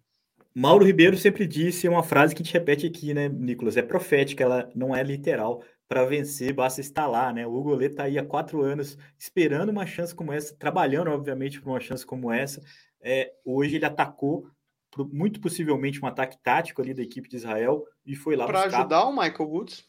[0.56, 3.76] Mauro Ribeiro sempre disse uma frase que te repete aqui, né, Nicolas?
[3.76, 5.64] É profética, ela não é literal.
[5.88, 7.46] Para vencer, basta estar lá, né?
[7.46, 11.70] O Hugo está aí há quatro anos esperando uma chance como essa, trabalhando, obviamente, por
[11.70, 12.62] uma chance como essa.
[13.02, 14.48] É, hoje ele atacou
[15.12, 19.06] muito possivelmente um ataque tático ali da equipe de Israel e foi lá para ajudar
[19.06, 19.86] o Michael Woods.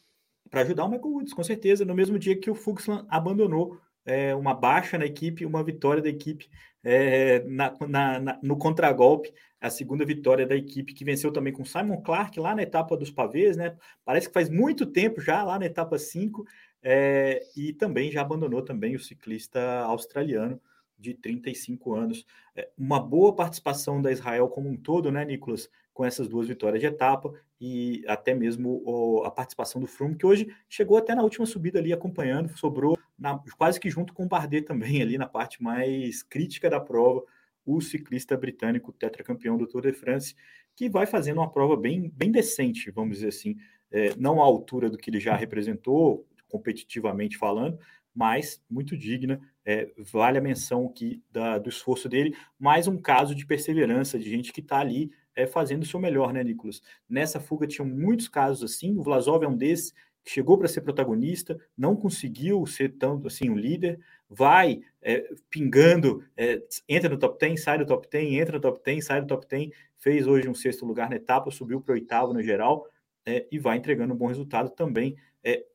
[0.49, 4.35] Para ajudar o Michael Woods, com certeza, no mesmo dia que o Fuxland abandonou é,
[4.35, 6.49] uma baixa na equipe, uma vitória da equipe
[6.83, 9.33] é, na, na, na, no contragolpe,
[9.65, 13.09] a segunda vitória da equipe que venceu também com Simon Clark lá na etapa dos
[13.09, 13.75] pavês, né?
[14.03, 16.45] Parece que faz muito tempo já lá na etapa 5.
[16.83, 20.61] é, e também já abandonou também o ciclista australiano
[20.99, 22.25] de 35 anos.
[22.55, 26.81] É, uma boa participação da Israel como um todo, né, Nicolas, com essas duas vitórias
[26.81, 31.23] de etapa e até mesmo o, a participação do Froome, que hoje chegou até na
[31.23, 35.27] última subida ali acompanhando, sobrou na, quase que junto com o Bardet também ali na
[35.27, 37.23] parte mais crítica da prova,
[37.65, 40.35] o ciclista britânico tetracampeão do Tour de France,
[40.75, 43.55] que vai fazendo uma prova bem, bem decente, vamos dizer assim,
[43.91, 47.79] é, não à altura do que ele já representou, competitivamente falando,
[48.13, 49.41] mas muito digna.
[49.65, 54.29] É, vale a menção aqui da, do esforço dele, mais um caso de perseverança de
[54.29, 56.81] gente que está ali é, fazendo o seu melhor, né, Nicolas?
[57.09, 61.59] Nessa fuga tinham muitos casos assim, o Vlasov é um desses, chegou para ser protagonista,
[61.77, 67.61] não conseguiu ser tanto assim o líder, vai é, pingando, é, entra no top 10,
[67.61, 70.53] sai do top 10, entra no top 10, sai do top 10, fez hoje um
[70.53, 72.87] sexto lugar na etapa, subiu para oitavo no geral
[73.25, 75.15] é, e vai entregando um bom resultado também.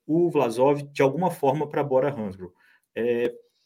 [0.05, 2.53] O Vlasov, de alguma forma, para Bora Hansgrohe.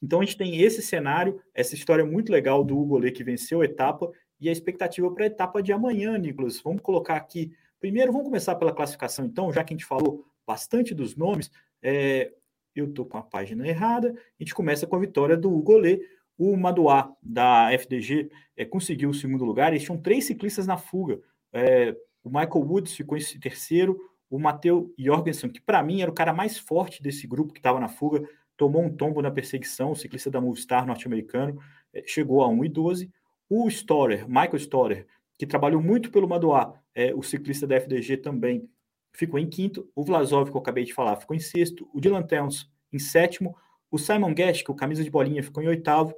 [0.04, 3.62] Então a gente tem esse cenário, essa história muito legal do Hugo Lê que venceu
[3.62, 6.60] a etapa e a expectativa para a etapa de amanhã, Nicolas.
[6.60, 7.56] Vamos colocar aqui.
[7.80, 11.50] Primeiro, vamos começar pela classificação, então, já que a gente falou bastante dos nomes.
[11.82, 12.30] É,
[12.74, 14.10] eu estou com a página errada.
[14.10, 16.00] A gente começa com a vitória do Hugo Lê.
[16.36, 19.72] O Maduá, da FDG, é, conseguiu o segundo lugar.
[19.72, 21.20] Eles tinham três ciclistas na fuga.
[21.52, 23.98] É, o Michael Woods ficou em terceiro.
[24.28, 27.78] O Matheus Jorgensen, que para mim era o cara mais forte desse grupo que estava
[27.78, 29.92] na fuga, tomou um tombo na perseguição.
[29.92, 31.60] O ciclista da Movistar norte-americano
[31.92, 33.10] é, chegou a 1,12.
[33.48, 35.06] O Storer, Michael Storer,
[35.38, 38.68] que trabalhou muito pelo Maduá, é, o ciclista da FDG também,
[39.14, 39.88] ficou em quinto.
[39.94, 41.88] O Vlasov, que eu acabei de falar, ficou em sexto.
[41.94, 43.56] O Dylan Towns em sétimo.
[43.90, 46.14] O Simon Guest, que o camisa de bolinha, ficou em oitavo.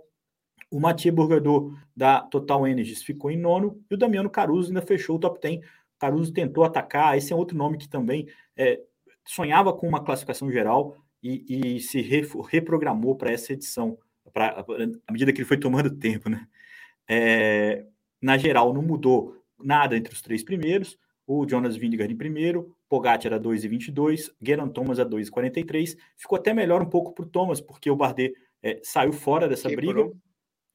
[0.71, 3.81] O Mathieu Burgador, da Total Energies, ficou em nono.
[3.91, 5.61] E o Damiano Caruso ainda fechou o top 10.
[5.99, 7.17] Caruso tentou atacar.
[7.17, 8.81] Esse é outro nome que também é,
[9.25, 13.99] sonhava com uma classificação geral e, e se re, reprogramou para essa edição,
[14.33, 14.65] pra,
[15.07, 16.29] à medida que ele foi tomando tempo.
[16.29, 16.47] Né?
[17.09, 17.85] É,
[18.21, 20.99] na geral, não mudou nada entre os três primeiros.
[21.27, 25.97] O Jonas Vingegaard em primeiro, Pogacar a 2,22, Geran Thomas a 2,43.
[26.17, 29.69] Ficou até melhor um pouco para o Thomas, porque o Bardet é, saiu fora dessa
[29.69, 30.11] briga.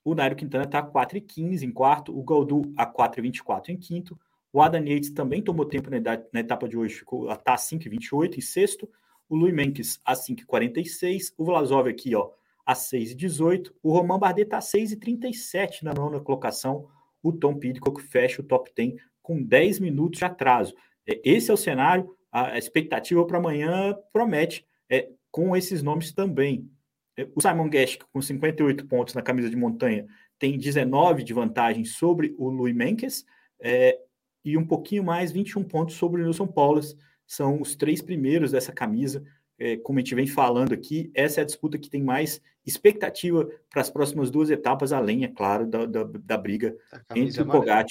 [0.04, 4.20] O Nairo Quintana está a 4,15 em quarto, o Galdu a 4,24 em quinto.
[4.52, 5.98] O Adam Yates também tomou tempo na,
[6.34, 8.90] na etapa de hoje, ficou a tá 5,28 em sexto.
[9.30, 11.34] O Louis Menkes a 5,46.
[11.38, 12.32] O Vlasov aqui, ó,
[12.66, 13.72] a 6,18.
[13.82, 16.88] O Roman Bardet está a 6,37 na nona colocação.
[17.24, 20.74] O Tom Pidcock fecha o top 10 com 10 minutos de atraso.
[21.08, 26.70] É, esse é o cenário, a expectativa para amanhã promete, é, com esses nomes também.
[27.18, 30.06] É, o Simon Geschke, com 58 pontos na camisa de montanha,
[30.40, 33.26] tem 19 de vantagem sobre o Louis Menkes,
[33.60, 33.98] é,
[34.44, 36.98] e um pouquinho mais, 21 pontos sobre o Nilson Paulus.
[37.28, 39.24] São os três primeiros dessa camisa.
[39.58, 43.48] É, como a gente vem falando aqui, essa é a disputa que tem mais expectativa
[43.70, 46.76] para as próximas duas etapas, além, é claro, da, da, da briga
[47.16, 47.86] entre o Pogacar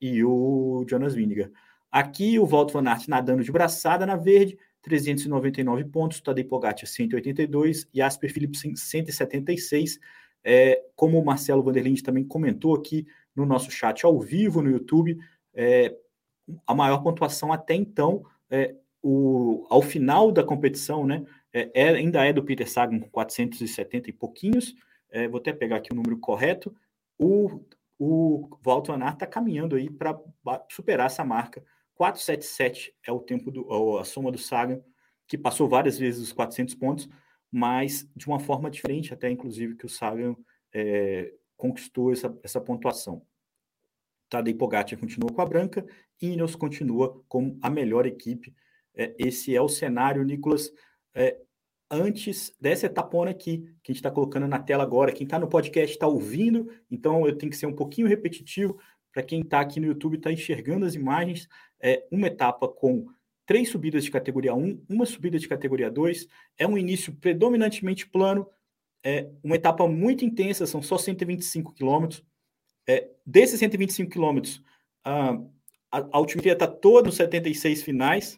[0.00, 1.52] e o Jonas Vingegaard.
[1.94, 7.88] Aqui o Walter Van Aert nadando de braçada na verde, 399 pontos, Tadej Pogacar 182
[7.94, 10.00] e Asper Philipsen 176.
[10.42, 15.16] É, como o Marcelo Vanderlinde também comentou aqui no nosso chat ao vivo no YouTube,
[15.54, 15.96] é,
[16.66, 22.26] a maior pontuação até então, é, o, ao final da competição, né, é, é ainda
[22.26, 24.74] é do Peter Sagan com 470 e pouquinhos,
[25.12, 26.74] é, vou até pegar aqui o número correto,
[27.16, 27.60] o,
[28.00, 30.20] o Walter Van Aert está caminhando aí para
[30.68, 31.62] superar essa marca
[31.94, 34.82] 477 é o tempo do a soma do Sagan,
[35.26, 37.08] que passou várias vezes os 400 pontos,
[37.50, 40.36] mas de uma forma diferente, até inclusive que o Sagan
[40.72, 43.22] é, conquistou essa, essa pontuação.
[44.28, 45.86] Tadej Pogacar continua com a branca,
[46.20, 48.54] Ineos continua com a melhor equipe.
[48.94, 50.72] É, esse é o cenário, Nicolas,
[51.14, 51.38] é,
[51.90, 55.12] antes dessa etapona aqui, que a gente está colocando na tela agora.
[55.12, 58.78] Quem está no podcast está ouvindo, então eu tenho que ser um pouquinho repetitivo
[59.14, 61.48] para quem está aqui no YouTube está enxergando as imagens
[61.84, 63.06] é uma etapa com
[63.44, 66.26] três subidas de categoria 1, uma subida de categoria 2.
[66.56, 68.48] É um início predominantemente plano,
[69.04, 72.24] é uma etapa muito intensa, são só 125 quilômetros.
[72.88, 74.62] É, desses 125 quilômetros,
[75.04, 75.32] a,
[75.92, 78.34] a altimetria está toda nos 76 finais,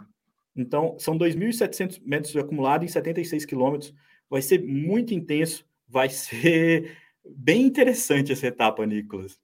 [0.57, 3.95] então são 2.700 metros acumulados em 76 quilômetros.
[4.29, 9.39] Vai ser muito intenso, vai ser bem interessante essa etapa, Nicolas.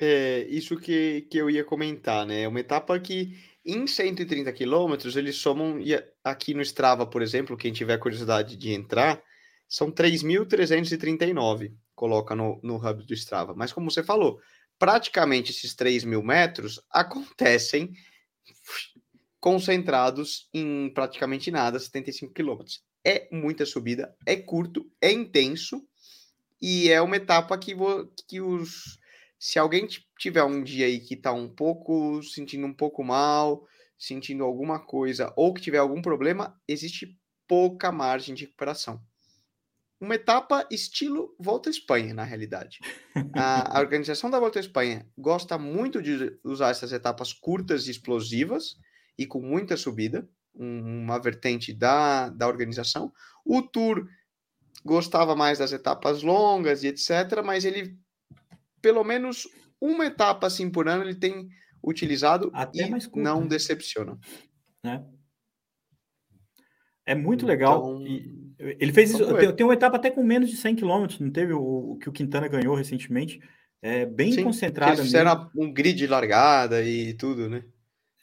[0.00, 2.42] É, isso que, que eu ia comentar, né?
[2.42, 7.56] É uma etapa que em 130 quilômetros eles somam, e aqui no Strava, por exemplo,
[7.56, 9.22] quem tiver curiosidade de entrar,
[9.68, 13.54] são 3.339, coloca no, no hub do Strava.
[13.54, 14.40] Mas como você falou,
[14.78, 17.92] praticamente esses 3 mil metros acontecem
[19.40, 22.82] concentrados em praticamente nada, 75 quilômetros.
[23.04, 25.82] é muita subida, é curto, é intenso
[26.60, 27.74] e é uma etapa que,
[28.26, 28.98] que os.
[29.38, 29.86] Se alguém
[30.18, 33.66] tiver um dia aí que tá um pouco sentindo um pouco mal,
[33.98, 39.00] sentindo alguma coisa ou que tiver algum problema, existe pouca margem de recuperação.
[40.00, 42.78] Uma etapa estilo Volta à Espanha, na realidade.
[43.34, 47.90] A, a organização da Volta à Espanha gosta muito de usar essas etapas curtas e
[47.90, 48.76] explosivas
[49.18, 53.12] e com muita subida, um, uma vertente da, da organização.
[53.44, 54.06] O Tour
[54.84, 57.98] gostava mais das etapas longas e etc., mas ele,
[58.80, 59.48] pelo menos
[59.80, 61.48] uma etapa assim por ano, ele tem
[61.82, 63.48] utilizado Até e curto, não né?
[63.48, 64.18] decepciona.
[64.84, 65.00] É.
[67.06, 68.00] é muito legal.
[68.00, 69.36] Então, e ele fez isso.
[69.36, 72.08] Tem, tem, uma etapa até com menos de 100 km, não teve o, o que
[72.08, 73.40] o Quintana ganhou recentemente.
[73.80, 74.92] É bem Sim, concentrado.
[74.92, 77.62] Eles fizeram um grid de largada e tudo, né?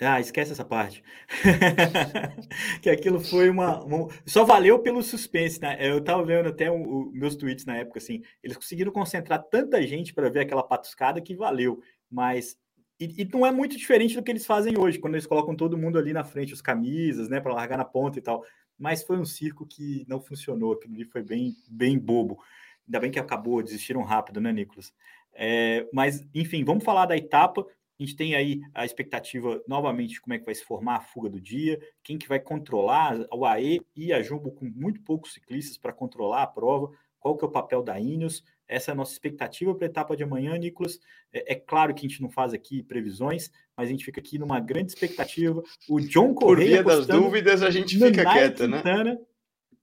[0.01, 1.01] Ah, esquece essa parte.
[2.81, 5.77] que aquilo foi uma, uma, Só valeu pelo suspense, né?
[5.79, 8.21] Eu tava vendo até os meus tweets na época, assim.
[8.43, 11.81] Eles conseguiram concentrar tanta gente para ver aquela patuscada que valeu.
[12.11, 12.57] Mas.
[12.99, 15.77] E, e, não é muito diferente do que eles fazem hoje, quando eles colocam todo
[15.77, 18.43] mundo ali na frente, os camisas, né, para largar na ponta e tal.
[18.77, 20.73] Mas foi um circo que não funcionou.
[20.73, 22.39] Aquilo ali foi bem, bem bobo.
[22.85, 24.93] Ainda bem que acabou, desistiram rápido, né, Nicolas?
[25.33, 27.65] É, mas, enfim, vamos falar da etapa.
[27.99, 31.01] A gente tem aí a expectativa novamente de como é que vai se formar a
[31.01, 35.33] fuga do dia, quem que vai controlar o AE e a Jumbo com muito poucos
[35.33, 38.95] ciclistas para controlar a prova, qual que é o papel da Ineos, essa é a
[38.95, 40.99] nossa expectativa para a etapa de amanhã, Nicolas.
[41.31, 44.37] É, é, claro que a gente não faz aqui previsões, mas a gente fica aqui
[44.37, 45.61] numa grande expectativa.
[45.87, 46.83] O John Correia...
[46.83, 49.17] Por via das dúvidas, a gente fica quieto, né?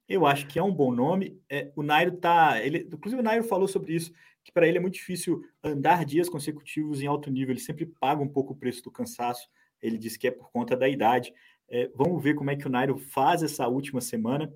[0.09, 1.41] Eu acho que é um bom nome.
[1.49, 2.61] É, o Nairo tá.
[2.61, 4.13] Ele, inclusive, o Nairo falou sobre isso
[4.45, 8.23] que para ele é muito difícil andar dias consecutivos em alto nível, ele sempre paga
[8.23, 9.49] um pouco o preço do cansaço,
[9.81, 11.33] ele diz que é por conta da idade.
[11.69, 14.53] É, vamos ver como é que o Nairo faz essa última semana.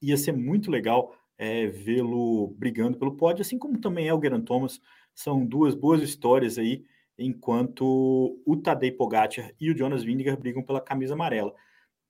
[0.00, 4.44] Ia ser muito legal é, vê-lo brigando pelo pódio, assim como também é o Geraint
[4.44, 4.80] Thomas.
[5.14, 6.84] São duas boas histórias aí,
[7.18, 11.54] enquanto o Tadej Pogacar e o Jonas Vingegaard brigam pela camisa amarela.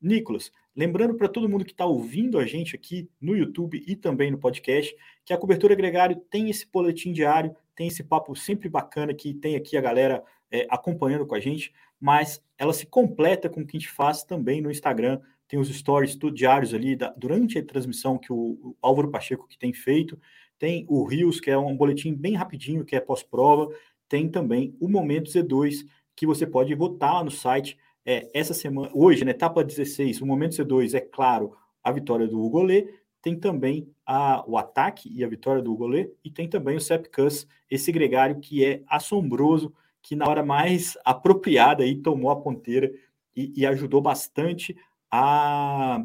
[0.00, 4.30] Nicolas, lembrando para todo mundo que está ouvindo a gente aqui no YouTube e também
[4.30, 9.14] no podcast, que a cobertura gregário tem esse boletim diário, tem esse papo sempre bacana
[9.14, 13.60] que tem aqui a galera é, acompanhando com a gente, mas ela se completa com
[13.60, 15.20] o que a gente faz também no Instagram.
[15.46, 19.58] Tem os stories diários ali da, durante a transmissão que o, o Álvaro Pacheco que
[19.58, 20.18] tem feito.
[20.58, 23.68] Tem o Rios, que é um boletim bem rapidinho, que é pós-prova.
[24.08, 29.24] Tem também o Momento Z2, que você pode votar no site é, essa semana, hoje,
[29.24, 34.42] na etapa 16, o momento C2, é claro, a vitória do Ugolê, tem também a,
[34.48, 38.64] o ataque e a vitória do Ugolê, e tem também o Sepkus, esse gregário que
[38.64, 42.90] é assombroso, que na hora mais apropriada aí tomou a ponteira
[43.36, 44.76] e, e ajudou bastante
[45.10, 46.02] a,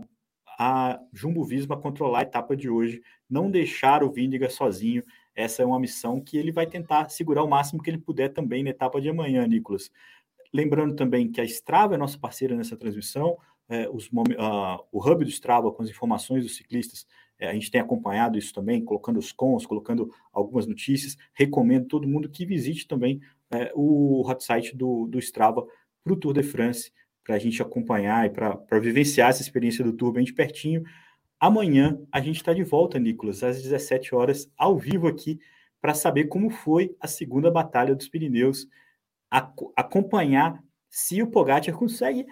[0.59, 5.03] a Jumbo Visma controlar a etapa de hoje, não deixar o Vindiga sozinho.
[5.33, 8.63] Essa é uma missão que ele vai tentar segurar o máximo que ele puder também
[8.63, 9.91] na etapa de amanhã, Nicolas.
[10.55, 13.37] Lembrando também que a Strava é nossa parceira nessa transmissão,
[13.67, 14.09] é, os,
[14.89, 17.05] o hub do Strava com as informações dos ciclistas,
[17.37, 21.17] é, a gente tem acompanhado isso também, colocando os cons, colocando algumas notícias.
[21.33, 23.19] Recomendo todo mundo que visite também
[23.51, 25.67] é, o hot site do, do Strava
[26.01, 29.91] para o Tour de France, para a gente acompanhar e para vivenciar essa experiência do
[29.91, 30.85] Tour bem de pertinho.
[31.37, 35.37] Amanhã a gente está de volta, Nicolas, às 17 horas, ao vivo aqui,
[35.81, 38.65] para saber como foi a segunda batalha dos Pirineus
[39.75, 42.25] acompanhar se o Pogacar consegue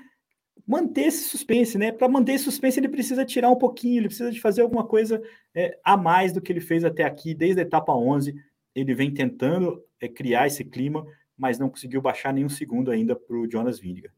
[0.65, 1.91] manter esse suspense, né?
[1.91, 5.21] Para manter esse suspense, ele precisa tirar um pouquinho, ele precisa de fazer alguma coisa
[5.53, 8.33] é, a mais do que ele fez até aqui, desde a etapa 11.
[8.73, 11.05] Ele vem tentando é, criar esse clima,
[11.37, 14.15] mas não conseguiu baixar nenhum segundo ainda para o Jonas Vingegaard.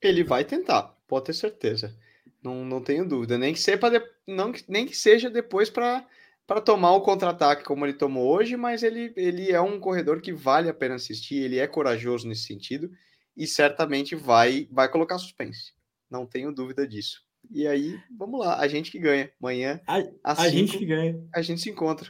[0.00, 1.96] Ele vai tentar, pode ter certeza.
[2.42, 3.38] Não, não tenho dúvida.
[3.38, 4.02] Nem que, seja de...
[4.26, 6.04] não, nem que seja depois para
[6.46, 10.32] para tomar o contra-ataque como ele tomou hoje, mas ele, ele é um corredor que
[10.32, 12.90] vale a pena assistir, ele é corajoso nesse sentido
[13.36, 15.72] e certamente vai, vai colocar suspense.
[16.10, 17.22] Não tenho dúvida disso.
[17.50, 19.30] E aí, vamos lá, a gente que ganha.
[19.40, 20.02] Amanhã, a,
[20.42, 21.18] a gente que ganha.
[21.34, 22.08] A gente se encontra.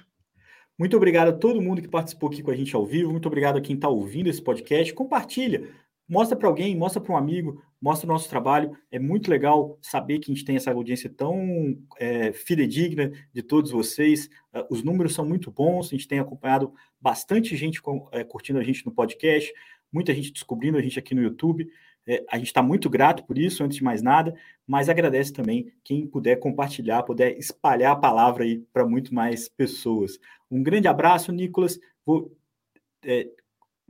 [0.78, 3.10] Muito obrigado a todo mundo que participou aqui com a gente ao vivo.
[3.10, 4.92] Muito obrigado a quem está ouvindo esse podcast.
[4.92, 5.70] Compartilha
[6.12, 8.76] mostra para alguém, mostra para um amigo, mostra o nosso trabalho.
[8.92, 13.72] É muito legal saber que a gente tem essa audiência tão é, fidedigna de todos
[13.72, 14.26] vocês.
[14.54, 18.60] Uh, os números são muito bons, a gente tem acompanhado bastante gente com, é, curtindo
[18.60, 19.52] a gente no podcast,
[19.92, 21.68] muita gente descobrindo a gente aqui no YouTube.
[22.06, 24.32] É, a gente está muito grato por isso, antes de mais nada,
[24.64, 30.18] mas agradece também quem puder compartilhar, puder espalhar a palavra aí para muito mais pessoas.
[30.48, 31.80] Um grande abraço, Nicolas.
[32.06, 32.32] Vou
[33.04, 33.28] é,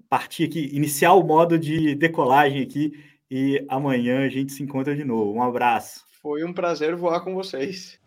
[0.09, 5.05] partir aqui, iniciar o modo de decolagem aqui e amanhã a gente se encontra de
[5.05, 5.33] novo.
[5.33, 6.05] Um abraço.
[6.21, 7.99] Foi um prazer voar com vocês.